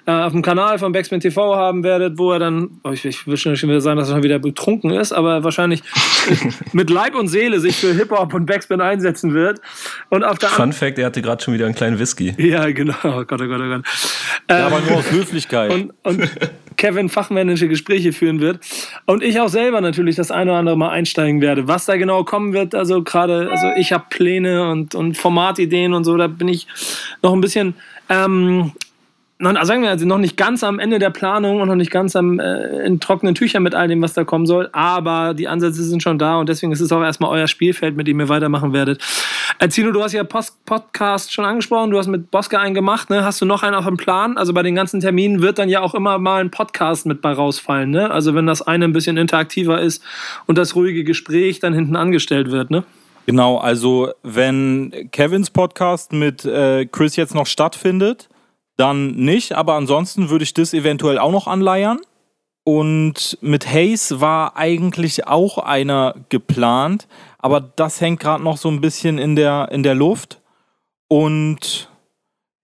[0.06, 3.26] äh, auf dem Kanal von Backspin TV haben werdet, wo er dann, oh, ich, ich
[3.26, 5.82] will schon wieder sagen, dass er schon wieder betrunken ist, aber wahrscheinlich
[6.74, 9.62] mit Leib und Seele sich für Hip-Hop und Backspin einsetzen wird.
[10.10, 12.34] Und auf der Fun Fact, er hatte gerade schon wieder einen kleinen Whisky.
[12.38, 12.96] Ja, genau.
[13.04, 13.86] Oh Gott, oh Gott, oh Gott.
[14.50, 15.72] Ja, aber nur aus Höflichkeit.
[15.72, 16.30] Und, und
[16.76, 18.60] Kevin fachmännische Gespräche führen wird.
[19.06, 21.68] Und ich auch selber natürlich das eine oder andere Mal einsteigen werde.
[21.68, 26.04] Was da genau kommen wird, also gerade, also ich habe Pläne und, und Formatideen und
[26.04, 26.68] so, da bin ich
[27.22, 27.76] noch ein bisschen
[28.10, 28.74] ähm,
[29.44, 32.16] noch, sagen wir also noch nicht ganz am Ende der Planung und noch nicht ganz
[32.16, 35.84] am, äh, in trockenen Tüchern mit all dem, was da kommen soll, aber die Ansätze
[35.84, 38.74] sind schon da und deswegen ist es auch erstmal euer Spielfeld, mit dem ihr weitermachen
[38.74, 39.04] werdet.
[39.60, 43.10] Äh, Zino, du hast ja Post Podcast schon angesprochen, du hast mit Boske einen gemacht,
[43.10, 43.24] ne?
[43.24, 44.38] Hast du noch einen auf dem Plan?
[44.38, 47.34] Also bei den ganzen Terminen wird dann ja auch immer mal ein Podcast mit bei
[47.34, 48.12] rausfallen, ne?
[48.12, 50.04] Also wenn das eine ein bisschen interaktiver ist
[50.46, 52.84] und das ruhige Gespräch dann hinten angestellt wird, ne?
[53.26, 58.28] Genau, also wenn Kevins Podcast mit äh, Chris jetzt noch stattfindet,
[58.78, 62.00] dann nicht, aber ansonsten würde ich das eventuell auch noch anleiern.
[62.66, 67.08] Und mit Hayes war eigentlich auch einer geplant,
[67.38, 70.42] aber das hängt gerade noch so ein bisschen in der, in der Luft.
[71.10, 71.90] Und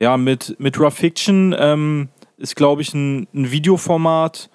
[0.02, 4.50] ja, mit, mit Rough Fiction ähm, ist, glaube ich, ein, ein Videoformat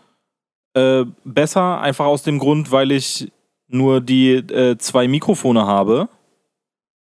[0.73, 3.31] äh, besser, einfach aus dem Grund, weil ich
[3.69, 6.09] nur die äh, zwei Mikrofone habe.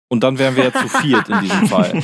[0.08, 2.02] Und dann wären wir ja zu viert in diesem Fall.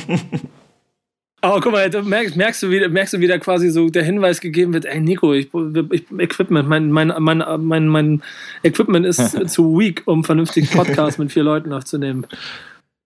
[1.43, 4.39] Aber guck mal, du merkst, merkst, du wieder, merkst du wieder quasi so der Hinweis
[4.39, 5.49] gegeben wird, ey Nico, ich,
[5.91, 8.23] ich Equipment, mein, mein, mein, mein, mein
[8.61, 12.27] Equipment ist zu weak, um vernünftig Podcast mit vier Leuten aufzunehmen.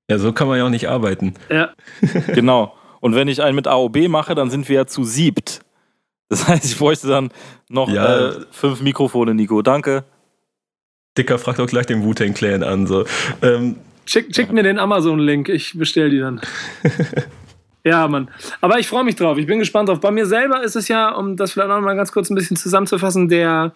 [0.10, 1.34] Ja, so kann man ja auch nicht arbeiten.
[1.50, 1.74] Ja.
[2.34, 2.76] genau.
[3.00, 5.62] Und wenn ich einen mit AOB mache, dann sind wir ja zu siebt.
[6.28, 7.30] Das heißt, ich bräuchte dann
[7.69, 8.30] noch ja.
[8.30, 9.62] äh, fünf Mikrofone, Nico.
[9.62, 10.04] Danke.
[11.17, 12.86] Dicker fragt auch gleich den Wu-Tang Clan an.
[12.86, 13.06] So.
[13.41, 16.41] Ähm, schick, schick mir den Amazon-Link, ich bestell die dann.
[17.86, 18.30] Ja, Mann.
[18.62, 19.38] Aber ich freue mich drauf.
[19.38, 20.00] Ich bin gespannt drauf.
[20.00, 22.58] Bei mir selber ist es ja, um das vielleicht noch mal ganz kurz ein bisschen
[22.58, 23.74] zusammenzufassen, der,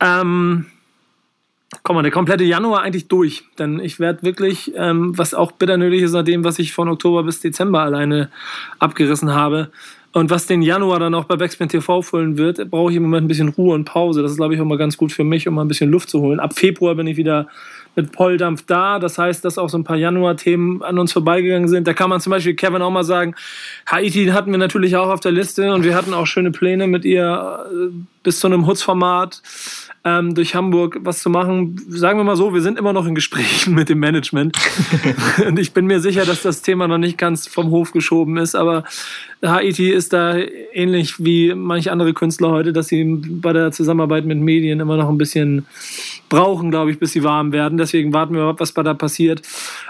[0.00, 0.66] ähm,
[1.84, 3.44] komm mal, der komplette Januar eigentlich durch.
[3.60, 6.88] Denn ich werde wirklich, ähm, was auch bitter nötig ist, nach dem, was ich von
[6.88, 8.28] Oktober bis Dezember alleine
[8.80, 9.70] abgerissen habe,
[10.14, 13.24] und was den Januar dann auch bei Backspin TV füllen wird, brauche ich im Moment
[13.24, 14.22] ein bisschen Ruhe und Pause.
[14.22, 16.10] Das ist, glaube ich, auch mal ganz gut für mich, um mal ein bisschen Luft
[16.10, 16.38] zu holen.
[16.38, 17.48] Ab Februar bin ich wieder
[17.94, 18.98] mit Polldampf da.
[18.98, 21.86] Das heißt, dass auch so ein paar Januar-Themen an uns vorbeigegangen sind.
[21.86, 23.34] Da kann man zum Beispiel Kevin auch mal sagen,
[23.86, 27.04] Haiti hatten wir natürlich auch auf der Liste und wir hatten auch schöne Pläne mit
[27.04, 27.88] ihr äh,
[28.22, 29.42] bis zu einem Hutz-Format
[30.04, 31.80] ähm, durch Hamburg was zu machen.
[31.88, 34.56] Sagen wir mal so, wir sind immer noch in Gesprächen mit dem Management.
[35.46, 38.54] und ich bin mir sicher, dass das Thema noch nicht ganz vom Hof geschoben ist,
[38.54, 38.84] aber
[39.44, 40.36] Haiti ist da
[40.72, 45.08] ähnlich wie manche andere Künstler heute, dass sie bei der Zusammenarbeit mit Medien immer noch
[45.08, 45.66] ein bisschen
[46.32, 47.76] brauchen, glaube ich, bis sie warm werden.
[47.76, 49.42] Deswegen warten wir, was da passiert.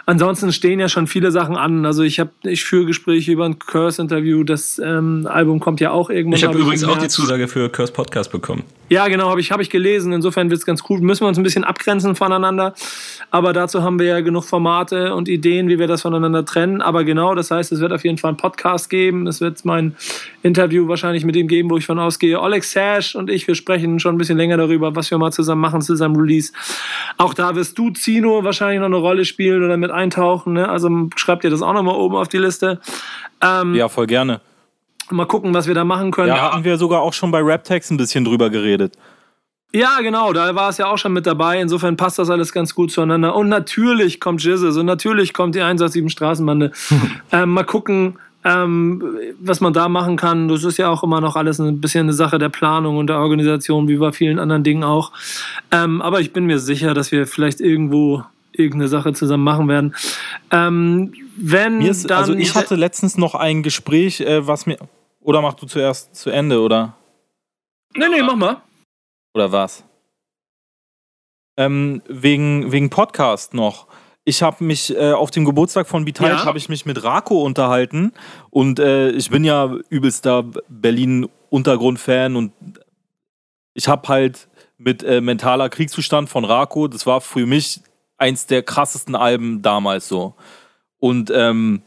[0.06, 1.86] Ansonsten stehen ja schon viele Sachen an.
[1.86, 4.42] Also ich habe, ich führe Gespräche über ein Curse-Interview.
[4.42, 6.38] Das ähm, Album kommt ja auch irgendwann.
[6.38, 8.64] Ich habe übrigens auch die Zusage für Curse Podcast bekommen.
[8.88, 10.12] Ja, genau, habe ich, hab ich gelesen.
[10.12, 11.00] Insofern wird es ganz cool.
[11.00, 12.74] Müssen wir uns ein bisschen abgrenzen voneinander.
[13.30, 16.82] Aber dazu haben wir ja genug Formate und Ideen, wie wir das voneinander trennen.
[16.82, 19.28] Aber genau, das heißt, es wird auf jeden Fall einen Podcast geben.
[19.28, 19.94] Es wird mein
[20.42, 22.40] Interview wahrscheinlich mit ihm geben, wo ich von ausgehe.
[22.40, 25.60] Oleg Sash und ich, wir sprechen schon ein bisschen länger darüber, was wir mal zusammen
[25.60, 26.52] machen zu seinem Release.
[27.18, 30.54] Auch da wirst du, Zino, wahrscheinlich noch eine Rolle spielen oder mit eintauchen.
[30.54, 30.68] Ne?
[30.68, 32.80] Also schreibt ihr das auch nochmal oben auf die Liste.
[33.40, 34.40] Ähm, ja, voll gerne.
[35.10, 36.28] Mal gucken, was wir da machen können.
[36.28, 38.96] Ja, hatten wir sogar auch schon bei Raptex ein bisschen drüber geredet.
[39.74, 41.60] Ja, genau, da war es ja auch schon mit dabei.
[41.60, 43.34] Insofern passt das alles ganz gut zueinander.
[43.34, 46.72] Und natürlich kommt Jesus und natürlich kommt die 187 Straßenbande.
[47.32, 49.02] ähm, mal gucken, ähm,
[49.40, 50.48] was man da machen kann.
[50.48, 53.18] Das ist ja auch immer noch alles ein bisschen eine Sache der Planung und der
[53.18, 55.12] Organisation, wie bei vielen anderen Dingen auch.
[55.70, 59.94] Ähm, aber ich bin mir sicher, dass wir vielleicht irgendwo irgendeine Sache zusammen machen werden.
[60.50, 64.78] Ähm, wenn ist, dann also ich hatte letztens noch ein Gespräch, äh, was mir
[65.20, 66.96] oder mach du zuerst zu Ende oder?
[67.94, 68.62] Nee, nee, mach mal.
[69.34, 69.84] Oder was?
[71.56, 73.86] Ähm, wegen, wegen Podcast noch.
[74.24, 76.44] Ich habe mich äh, auf dem Geburtstag von Vital ja.
[76.44, 78.12] habe ich mich mit Rako unterhalten
[78.50, 82.52] und äh, ich bin ja übelster Berlin Untergrund-Fan und
[83.74, 87.80] ich habe halt mit äh, mentaler Kriegszustand von Rako, das war für mich
[88.16, 90.34] eins der krassesten Alben damals so.
[90.98, 91.82] Und ähm,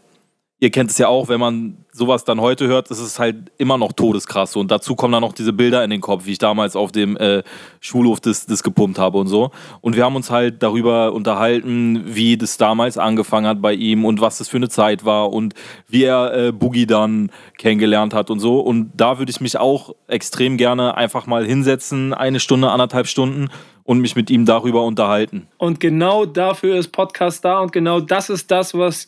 [0.60, 3.78] ihr kennt es ja auch, wenn man sowas dann heute hört, ist es halt immer
[3.78, 4.56] noch todeskrass.
[4.56, 7.18] Und dazu kommen dann noch diese Bilder in den Kopf, wie ich damals auf dem
[7.18, 7.44] äh,
[7.82, 9.52] Schulhof das, das gepumpt habe und so.
[9.82, 14.22] Und wir haben uns halt darüber unterhalten, wie das damals angefangen hat bei ihm und
[14.22, 15.54] was das für eine Zeit war und
[15.88, 18.60] wie er äh, Boogie dann kennengelernt hat und so.
[18.60, 23.50] Und da würde ich mich auch extrem gerne einfach mal hinsetzen, eine Stunde, anderthalb Stunden
[23.86, 25.48] und mich mit ihm darüber unterhalten.
[25.58, 29.08] Und genau dafür ist Podcast da und genau das ist das, was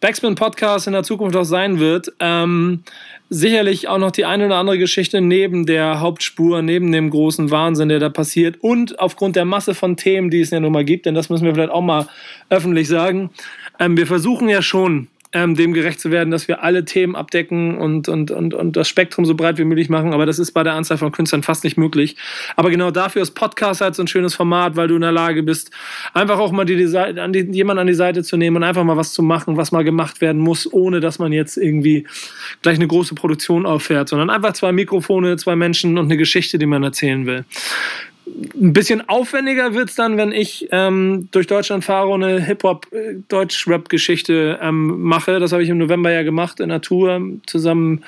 [0.00, 2.12] Backspin Podcast in der Zukunft auch sein wird.
[2.18, 2.82] Ähm,
[3.30, 7.88] sicherlich auch noch die eine oder andere Geschichte neben der Hauptspur, neben dem großen Wahnsinn,
[7.88, 11.06] der da passiert und aufgrund der Masse von Themen, die es ja nun mal gibt,
[11.06, 12.08] denn das müssen wir vielleicht auch mal
[12.50, 13.30] öffentlich sagen.
[13.78, 17.76] Ähm, wir versuchen ja schon ähm, dem gerecht zu werden, dass wir alle Themen abdecken
[17.76, 20.14] und, und, und, und das Spektrum so breit wie möglich machen.
[20.14, 22.16] Aber das ist bei der Anzahl von Künstlern fast nicht möglich.
[22.56, 25.42] Aber genau dafür ist Podcast halt so ein schönes Format, weil du in der Lage
[25.42, 25.70] bist,
[26.14, 28.82] einfach auch mal die, die, an die, jemanden an die Seite zu nehmen und einfach
[28.82, 32.06] mal was zu machen, was mal gemacht werden muss, ohne dass man jetzt irgendwie
[32.62, 36.66] gleich eine große Produktion auffährt, sondern einfach zwei Mikrofone, zwei Menschen und eine Geschichte, die
[36.66, 37.44] man erzählen will.
[38.26, 44.58] Ein bisschen aufwendiger wird es dann, wenn ich ähm, durch Deutschland fahre und eine Hip-Hop-Deutsch-Rap-Geschichte
[44.60, 45.38] ähm, mache.
[45.38, 48.02] Das habe ich im November ja gemacht in der Tour zusammen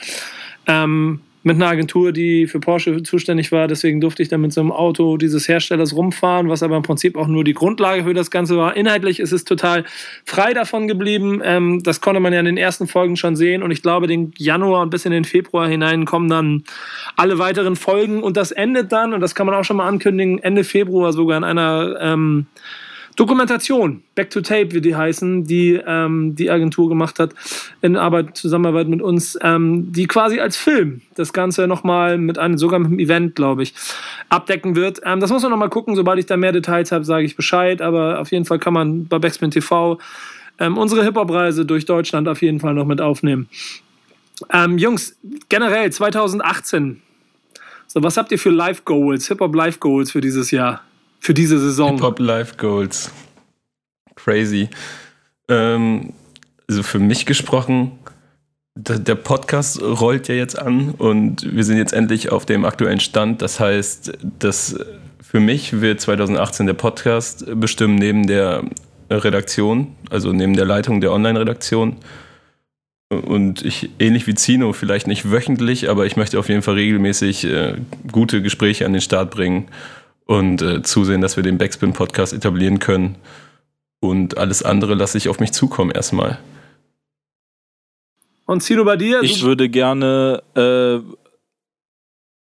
[0.66, 3.68] ähm, mit einer Agentur, die für Porsche zuständig war.
[3.68, 7.16] Deswegen durfte ich dann mit so einem Auto dieses Herstellers rumfahren, was aber im Prinzip
[7.16, 8.76] auch nur die Grundlage für das Ganze war.
[8.76, 9.84] Inhaltlich ist es total
[10.24, 11.40] frei davon geblieben.
[11.44, 13.62] Ähm, das konnte man ja in den ersten Folgen schon sehen.
[13.62, 16.64] Und ich glaube, den Januar und bis in den Februar hinein kommen dann
[17.16, 18.22] alle weiteren Folgen.
[18.22, 21.38] Und das endet dann, und das kann man auch schon mal ankündigen, Ende Februar sogar
[21.38, 22.46] in einer ähm,
[23.18, 27.34] Dokumentation, Back to Tape, wie die heißen, die ähm, die Agentur gemacht hat,
[27.82, 32.58] in Arbeit, Zusammenarbeit mit uns, ähm, die quasi als Film das Ganze nochmal mit einem,
[32.58, 33.74] sogar mit einem Event, glaube ich,
[34.28, 35.00] abdecken wird.
[35.04, 37.82] Ähm, das muss man nochmal gucken, sobald ich da mehr Details habe, sage ich Bescheid,
[37.82, 39.98] aber auf jeden Fall kann man bei Backspin TV
[40.60, 43.48] ähm, unsere Hip-Hop-Reise durch Deutschland auf jeden Fall noch mit aufnehmen.
[44.52, 47.02] Ähm, Jungs, generell 2018,
[47.88, 50.82] so was habt ihr für Live-Goals, Hip-Hop-Live-Goals für dieses Jahr?
[51.18, 51.94] Für diese Saison.
[51.94, 53.10] Hip-Hop Life Goals.
[54.14, 54.68] Crazy.
[55.48, 56.12] Ähm,
[56.68, 57.92] also für mich gesprochen,
[58.76, 63.42] der Podcast rollt ja jetzt an und wir sind jetzt endlich auf dem aktuellen Stand.
[63.42, 64.78] Das heißt, dass
[65.20, 68.62] für mich wird 2018 der Podcast bestimmen neben der
[69.10, 71.96] Redaktion, also neben der Leitung der Online-Redaktion.
[73.10, 77.44] Und ich, ähnlich wie Zino, vielleicht nicht wöchentlich, aber ich möchte auf jeden Fall regelmäßig
[77.44, 77.74] äh,
[78.12, 79.68] gute Gespräche an den Start bringen
[80.28, 83.16] und äh, zusehen, dass wir den Backspin-Podcast etablieren können.
[84.00, 86.38] Und alles andere lasse ich auf mich zukommen erstmal.
[88.44, 89.22] Und Zino bei dir?
[89.22, 90.98] Ich würde gerne äh,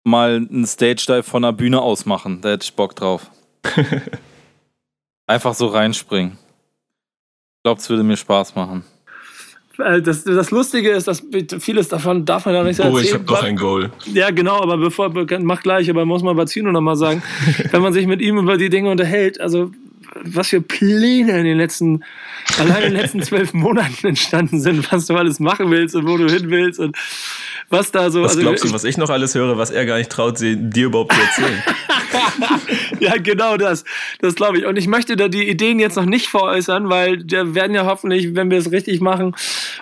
[0.03, 2.39] mal einen Stage-Dive von der Bühne aus machen.
[2.41, 3.29] Da hätte ich Bock drauf.
[5.27, 6.33] Einfach so reinspringen.
[7.57, 8.85] Ich glaube, es würde mir Spaß machen.
[9.79, 11.23] Äh, das, das Lustige ist, dass
[11.59, 12.95] vieles davon darf man ja nicht erzählen.
[12.95, 13.91] Oh, ich habe doch ein Goal.
[14.13, 17.23] Ja, genau, aber bevor, mach gleich, aber muss man bei Zino nochmal sagen,
[17.71, 19.71] wenn man sich mit ihm über die Dinge unterhält, also
[20.25, 22.03] was für Pläne in den letzten,
[22.59, 26.17] allein in den letzten zwölf Monaten entstanden sind, was du alles machen willst und wo
[26.17, 26.95] du hin willst und
[27.69, 28.21] was da so.
[28.21, 30.85] Was also, glaubst du, was ich noch alles höre, was er gar nicht traut, dir
[30.85, 31.63] überhaupt zu erzählen?
[33.03, 33.83] ja, genau das.
[34.19, 34.65] Das glaube ich.
[34.65, 38.35] Und ich möchte da die Ideen jetzt noch nicht veräußern, weil da werden ja hoffentlich,
[38.35, 39.35] wenn wir es richtig machen,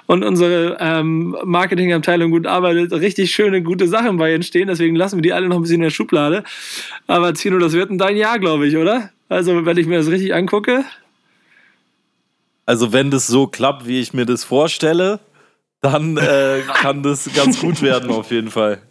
[0.08, 4.68] und unsere ähm, Marketingabteilung gut arbeitet, richtig schöne, gute Sachen bei entstehen.
[4.68, 6.44] Deswegen lassen wir die alle noch ein bisschen in der Schublade.
[7.08, 9.12] Aber Zino, das wird ein dein Jahr, glaube ich, oder?
[9.30, 10.84] Also, wenn ich mir das richtig angucke.
[12.66, 15.20] Also, wenn das so klappt, wie ich mir das vorstelle,
[15.82, 18.82] dann äh, kann das ganz gut werden, auf jeden Fall.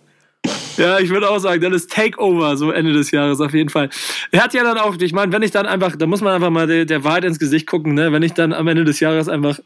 [0.77, 3.91] Ja, ich würde auch sagen, dann ist Takeover so Ende des Jahres auf jeden Fall.
[4.31, 6.49] Er hat ja dann auch, ich meine, wenn ich dann einfach, da muss man einfach
[6.49, 8.13] mal der, der Wahrheit ins Gesicht gucken, ne?
[8.13, 9.59] wenn ich dann am Ende des Jahres einfach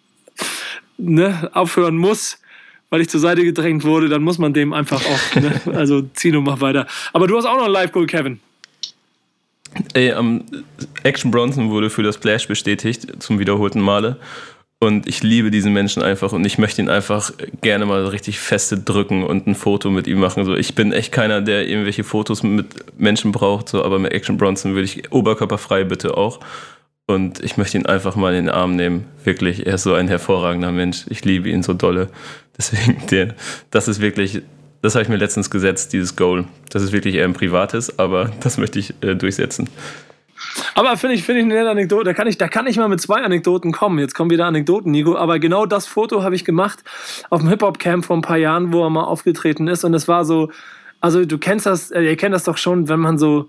[0.98, 2.38] ne, aufhören muss,
[2.90, 5.60] weil ich zur Seite gedrängt wurde, dann muss man dem einfach auch, ne?
[5.76, 6.86] also Zino, mach weiter.
[7.12, 8.40] Aber du hast auch noch ein Live-Goal, Kevin.
[9.92, 10.44] Ey, um,
[11.02, 14.18] Action Bronson wurde für das Splash bestätigt, zum wiederholten Male.
[14.80, 17.32] Und ich liebe diesen Menschen einfach und ich möchte ihn einfach
[17.62, 20.44] gerne mal richtig feste drücken und ein Foto mit ihm machen.
[20.44, 22.66] So, ich bin echt keiner, der irgendwelche Fotos mit
[22.98, 26.40] Menschen braucht, so, aber mit Action Bronson würde ich oberkörperfrei bitte auch.
[27.06, 29.04] Und ich möchte ihn einfach mal in den Arm nehmen.
[29.24, 31.04] Wirklich, er ist so ein hervorragender Mensch.
[31.08, 32.08] Ich liebe ihn so dolle.
[32.56, 33.34] Deswegen, der,
[33.70, 34.42] das ist wirklich,
[34.82, 36.46] das habe ich mir letztens gesetzt, dieses Goal.
[36.70, 39.68] Das ist wirklich eher ein privates, aber das möchte ich äh, durchsetzen.
[40.74, 42.04] Aber finde ich, find ich eine nette Anekdote.
[42.04, 43.98] Da kann, ich, da kann ich mal mit zwei Anekdoten kommen.
[43.98, 45.16] Jetzt kommen wieder Anekdoten, Nico.
[45.16, 46.80] Aber genau das Foto habe ich gemacht
[47.30, 49.84] auf dem Hip-Hop-Camp vor ein paar Jahren, wo er mal aufgetreten ist.
[49.84, 50.50] Und es war so,
[51.00, 53.48] also du kennst das, äh, ihr kennt das doch schon, wenn man so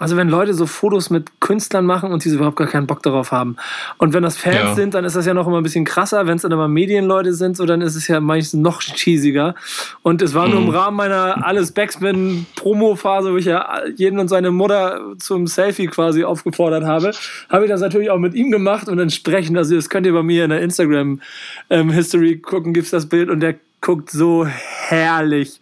[0.00, 3.32] also wenn Leute so Fotos mit Künstlern machen und die überhaupt gar keinen Bock darauf
[3.32, 3.56] haben.
[3.98, 4.74] Und wenn das Fans ja.
[4.74, 6.26] sind, dann ist das ja noch immer ein bisschen krasser.
[6.26, 9.54] Wenn es dann aber Medienleute sind, so dann ist es ja meistens noch cheesiger.
[10.02, 10.52] Und es war mhm.
[10.52, 10.74] nur im mhm.
[10.74, 16.24] Rahmen meiner alles Backspin Promo-Phase, wo ich ja jeden und seine Mutter zum Selfie quasi
[16.24, 17.12] aufgefordert habe,
[17.50, 20.22] habe ich das natürlich auch mit ihm gemacht und entsprechend, also das könnt ihr bei
[20.22, 21.20] mir in der Instagram
[21.68, 25.60] ähm, History gucken, gibt's das Bild und der guckt so herrlich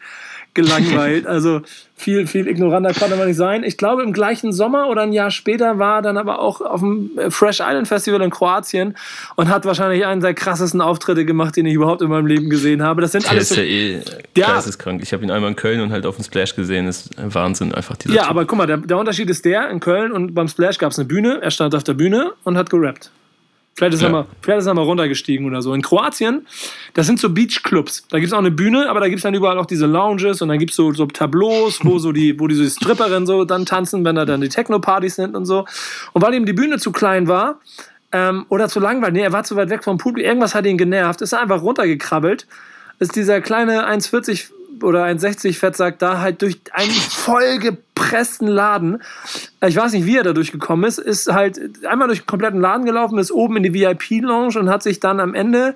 [0.55, 1.27] gelangweilt.
[1.27, 1.63] Also
[1.95, 3.65] viel, viel ignoranter konnte man nicht sein.
[3.65, 6.81] Ich glaube, im gleichen Sommer oder ein Jahr später war er dann aber auch auf
[6.81, 8.97] dem Fresh Island Festival in Kroatien
[9.37, 12.83] und hat wahrscheinlich einen der krassesten Auftritte gemacht, den ich überhaupt in meinem Leben gesehen
[12.83, 13.03] habe.
[13.03, 14.01] Das sind der alles ist so, ja eh
[14.35, 15.03] geisteskrank.
[15.03, 16.87] Ich habe ihn einmal in Köln und halt auf dem Splash gesehen.
[16.87, 17.97] Das ist Wahnsinn einfach.
[18.07, 18.31] ja, typ.
[18.31, 20.99] aber guck mal, der, der Unterschied ist der, in Köln und beim Splash gab es
[20.99, 21.41] eine Bühne.
[21.43, 23.11] Er stand auf der Bühne und hat gerappt.
[23.79, 24.09] Vielleicht ist, ja.
[24.09, 25.73] er mal, vielleicht ist er mal runtergestiegen oder so.
[25.73, 26.45] In Kroatien,
[26.95, 28.09] das sind so Beachclubs.
[28.09, 30.43] Da gibt es auch eine Bühne, aber da gibt es dann überall auch diese Lounges
[30.43, 33.67] und dann gibt es so, so Tableaus, wo so die, wo diese Stripperinnen so dann
[33.67, 35.65] tanzen, wenn da dann die Techno-Partys sind und so.
[36.13, 37.61] Und weil ihm die Bühne zu klein war,
[38.11, 40.77] ähm, oder zu langweilig, nee, er war zu weit weg vom Publikum, irgendwas hat ihn
[40.77, 42.49] genervt, ist er einfach runtergekrabbelt,
[42.99, 44.51] ist dieser kleine 1,40
[44.83, 49.03] oder 1,60 Fettsack da halt durch einen vollgepressten Laden.
[49.67, 50.99] Ich weiß nicht, wie er da durchgekommen ist.
[50.99, 54.83] Ist halt einmal durch den kompletten Laden gelaufen, ist oben in die VIP-Lounge und hat
[54.83, 55.75] sich dann am Ende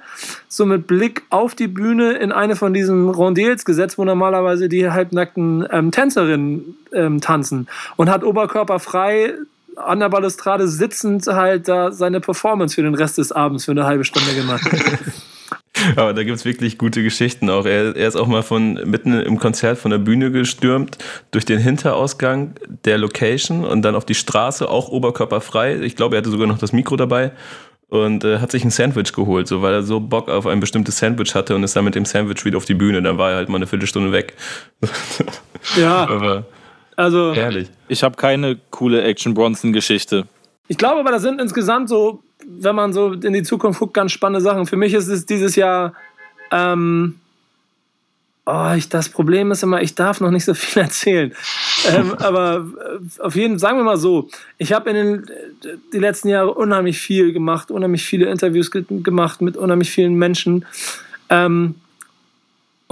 [0.49, 4.91] so mit Blick auf die Bühne in eine von diesen Rondels gesetzt, wo normalerweise die
[4.91, 7.69] halbnackten ähm, Tänzerinnen ähm, tanzen.
[7.97, 9.35] Und hat oberkörperfrei
[9.77, 13.85] an der Balustrade sitzend halt da seine Performance für den Rest des Abends für eine
[13.85, 14.63] halbe Stunde gemacht.
[15.97, 17.67] Aber da gibt es wirklich gute Geschichten auch.
[17.67, 20.99] Er, er, ist auch mal von mitten im Konzert von der Bühne gestürmt,
[21.31, 25.81] durch den Hinterausgang der Location und dann auf die Straße, auch oberkörperfrei.
[25.81, 27.33] Ich glaube, er hatte sogar noch das Mikro dabei
[27.89, 30.99] und äh, hat sich ein Sandwich geholt, so weil er so Bock auf ein bestimmtes
[30.99, 33.03] Sandwich hatte und ist dann mit dem Sandwich wieder auf die Bühne.
[33.03, 34.35] Dann war er halt mal eine Viertelstunde weg.
[35.77, 36.09] Ja.
[36.09, 36.45] aber
[36.97, 37.69] also herrlich.
[37.87, 40.27] Ich habe keine coole Action Bronson Geschichte.
[40.67, 44.13] Ich glaube aber, da sind insgesamt so wenn man so in die Zukunft guckt, ganz
[44.13, 44.67] spannende Sachen.
[44.67, 45.95] Für mich ist es dieses Jahr,
[46.51, 47.17] ähm,
[48.47, 51.33] oh, ich, das Problem ist immer, ich darf noch nicht so viel erzählen.
[51.89, 54.29] ähm, aber äh, auf jeden Fall, sagen wir mal so,
[54.59, 55.27] ich habe in den
[55.93, 60.65] die letzten Jahre unheimlich viel gemacht, unheimlich viele Interviews ge gemacht mit unheimlich vielen Menschen.
[61.29, 61.77] Ähm,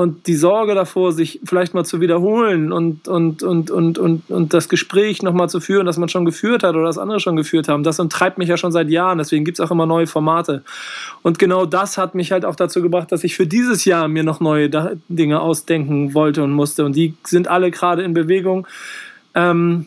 [0.01, 4.55] und die Sorge davor, sich vielleicht mal zu wiederholen und, und, und, und, und, und
[4.55, 7.69] das Gespräch nochmal zu führen, das man schon geführt hat oder das andere schon geführt
[7.69, 9.19] haben, das treibt mich ja schon seit Jahren.
[9.19, 10.63] Deswegen gibt es auch immer neue Formate.
[11.21, 14.23] Und genau das hat mich halt auch dazu gebracht, dass ich für dieses Jahr mir
[14.23, 14.71] noch neue
[15.11, 16.87] Dinge ausdenken wollte und musste.
[16.87, 18.67] Und die sind alle gerade in Bewegung.
[19.35, 19.85] Ähm,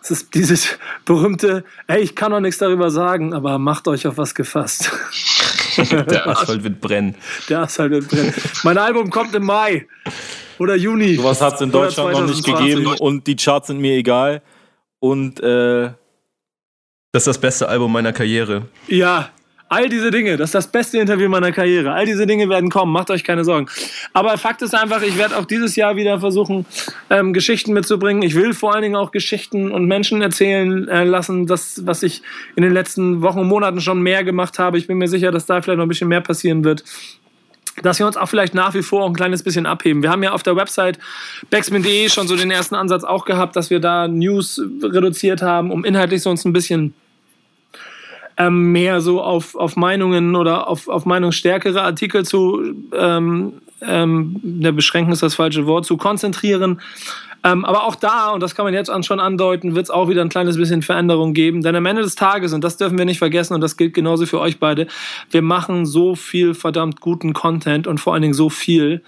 [0.00, 4.16] es ist dieses berühmte, ey, ich kann noch nichts darüber sagen, aber macht euch auf
[4.16, 4.92] was gefasst.
[6.10, 7.14] Der Asphalt wird brennen.
[7.48, 8.34] Der Asphalt wird brennen.
[8.64, 9.86] Mein Album kommt im Mai
[10.58, 11.16] oder Juni.
[11.16, 14.42] Sowas hat es in Deutschland noch nicht gegeben und die Charts sind mir egal.
[14.98, 15.90] Und äh,
[17.12, 18.66] das ist das beste Album meiner Karriere.
[18.88, 19.30] Ja,
[19.68, 21.92] All diese Dinge, das ist das beste Interview meiner Karriere.
[21.92, 23.66] All diese Dinge werden kommen, macht euch keine Sorgen.
[24.12, 26.66] Aber Fakt ist einfach, ich werde auch dieses Jahr wieder versuchen,
[27.10, 28.22] ähm, Geschichten mitzubringen.
[28.22, 32.22] Ich will vor allen Dingen auch Geschichten und Menschen erzählen äh, lassen, das, was ich
[32.54, 34.78] in den letzten Wochen und Monaten schon mehr gemacht habe.
[34.78, 36.84] Ich bin mir sicher, dass da vielleicht noch ein bisschen mehr passieren wird
[37.82, 40.02] dass wir uns auch vielleicht nach wie vor auch ein kleines bisschen abheben.
[40.02, 40.98] Wir haben ja auf der Website
[41.50, 45.84] backspin.de schon so den ersten Ansatz auch gehabt, dass wir da News reduziert haben, um
[45.84, 46.94] inhaltlich so ein bisschen
[48.36, 54.72] ähm, mehr so auf, auf Meinungen oder auf, auf meinungsstärkere Artikel zu, ähm, ähm, der
[54.72, 56.80] beschränken ist das falsche Wort, zu konzentrieren.
[57.44, 60.22] Ähm, aber auch da, und das kann man jetzt schon andeuten, wird es auch wieder
[60.22, 61.62] ein kleines bisschen Veränderung geben.
[61.62, 64.26] Denn am Ende des Tages, und das dürfen wir nicht vergessen, und das gilt genauso
[64.26, 64.88] für euch beide,
[65.30, 69.02] wir machen so viel verdammt guten Content und vor allen Dingen so viel,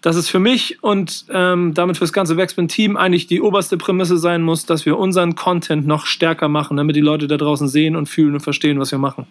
[0.00, 4.18] dass es für mich und ähm, damit für das ganze Backspin-Team eigentlich die oberste Prämisse
[4.18, 7.96] sein muss, dass wir unseren Content noch stärker machen, damit die Leute da draußen sehen
[7.96, 9.26] und fühlen und verstehen, was wir machen.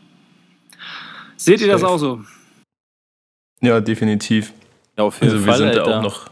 [1.38, 2.21] Seht ihr das auch so?
[3.62, 4.53] Ja, definitiv.
[4.97, 5.84] Ja, auf jeden also wir sind Alter.
[5.84, 6.29] da auch noch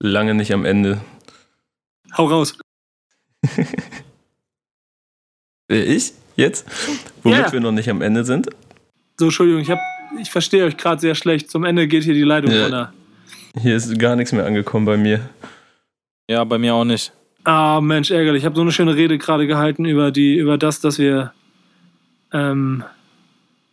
[0.00, 1.00] lange nicht am Ende.
[2.16, 2.58] Hau raus.
[5.68, 6.12] ich?
[6.36, 6.66] Jetzt?
[7.22, 7.52] Womit yeah.
[7.52, 8.48] wir noch nicht am Ende sind?
[9.16, 11.50] So, Entschuldigung, ich, ich verstehe euch gerade sehr schlecht.
[11.50, 12.62] Zum Ende geht hier die Leitung ja.
[12.62, 12.92] von der.
[13.60, 15.20] Hier ist gar nichts mehr angekommen bei mir.
[16.28, 17.12] Ja, bei mir auch nicht.
[17.44, 18.42] Ah, Mensch, ärgerlich.
[18.42, 21.32] Ich habe so eine schöne Rede gerade gehalten über, die, über das, dass wir.
[22.32, 22.82] Ähm,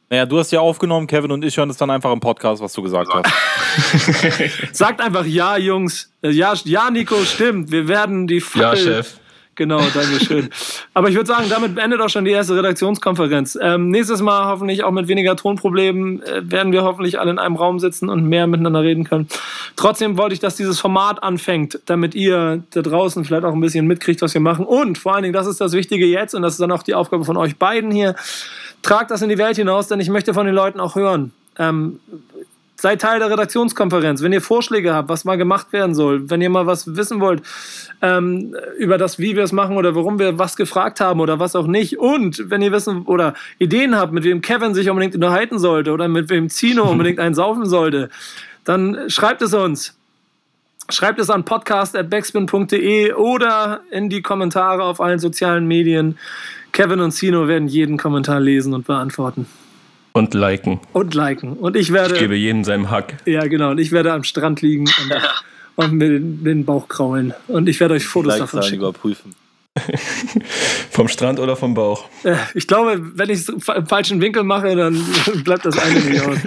[0.09, 2.73] naja, du hast ja aufgenommen, Kevin und ich hören es dann einfach im Podcast, was
[2.73, 3.31] du gesagt hast.
[4.75, 6.11] Sagt einfach ja, Jungs.
[6.21, 7.71] Ja, ja, Nico, stimmt.
[7.71, 9.20] Wir werden die Fackel, Ja, Chef.
[9.55, 10.49] Genau, danke schön.
[10.93, 13.57] Aber ich würde sagen, damit beendet auch schon die erste Redaktionskonferenz.
[13.61, 17.57] Ähm, nächstes Mal hoffentlich auch mit weniger Tonproblemen äh, werden wir hoffentlich alle in einem
[17.57, 19.27] Raum sitzen und mehr miteinander reden können.
[19.75, 23.87] Trotzdem wollte ich, dass dieses Format anfängt, damit ihr da draußen vielleicht auch ein bisschen
[23.87, 24.65] mitkriegt, was wir machen.
[24.65, 26.93] Und vor allen Dingen, das ist das Wichtige jetzt und das ist dann auch die
[26.93, 28.15] Aufgabe von euch beiden hier.
[28.83, 31.33] Tragt das in die Welt hinaus, denn ich möchte von den Leuten auch hören.
[31.59, 31.99] Ähm,
[32.81, 34.23] Seid Teil der Redaktionskonferenz.
[34.23, 37.43] Wenn ihr Vorschläge habt, was mal gemacht werden soll, wenn ihr mal was wissen wollt
[38.01, 41.55] ähm, über das, wie wir es machen oder warum wir was gefragt haben oder was
[41.55, 41.99] auch nicht.
[41.99, 46.07] Und wenn ihr wissen oder Ideen habt, mit wem Kevin sich unbedingt unterhalten sollte oder
[46.07, 48.09] mit wem Zino unbedingt einen saufen sollte,
[48.63, 49.95] dann schreibt es uns.
[50.89, 56.17] Schreibt es an podcast.backspin.de oder in die Kommentare auf allen sozialen Medien.
[56.71, 59.45] Kevin und Zino werden jeden Kommentar lesen und beantworten.
[60.13, 60.80] Und liken.
[60.93, 61.54] Und liken.
[61.54, 62.15] Und ich werde.
[62.15, 63.17] Ich gebe jedem seinem Hack.
[63.26, 63.71] Ja, genau.
[63.71, 65.21] Und ich werde am Strand liegen und,
[65.86, 67.34] und mir den, den, Bauch kraulen.
[67.47, 68.82] Und ich werde euch Fotos like davon schicken.
[68.82, 69.36] überprüfen.
[70.91, 72.06] vom Strand oder vom Bauch?
[72.54, 75.02] Ich glaube, wenn ich es im falschen Winkel mache, dann
[75.45, 76.38] bleibt das eine nicht aus.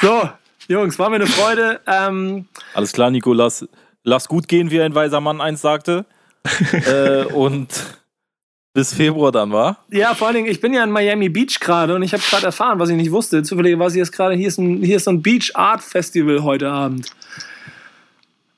[0.00, 0.30] So,
[0.68, 1.80] Jungs, war mir eine Freude.
[1.88, 3.66] Ähm, Alles klar, Nico, lass,
[4.04, 6.06] lass gut gehen, wie ein weiser Mann einst sagte.
[6.86, 7.68] äh, und
[8.72, 9.78] bis Februar dann, war?
[9.90, 12.46] Ja, vor allen Dingen, ich bin ja in Miami Beach gerade und ich habe gerade
[12.46, 13.42] erfahren, was ich nicht wusste.
[13.42, 16.70] Zufälligerweise hier ist gerade, hier ist ein, hier ist so ein Beach Art Festival heute
[16.70, 17.10] Abend.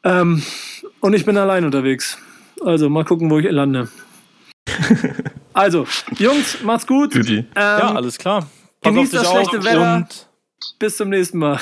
[0.05, 0.43] Ähm,
[1.01, 2.19] und ich bin allein unterwegs.
[2.65, 3.89] Also mal gucken, wo ich lande.
[5.53, 5.87] also,
[6.19, 7.15] Jungs, macht's gut.
[7.15, 8.49] Ähm, ja, alles klar.
[8.81, 10.09] Pass genießt das schlechte Wetter.
[10.79, 11.59] Bis zum nächsten Mal.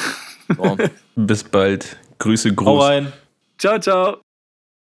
[1.16, 1.96] Bis bald.
[2.18, 2.66] Grüße, Gruß.
[2.66, 3.12] Hau rein.
[3.58, 4.20] Ciao, ciao.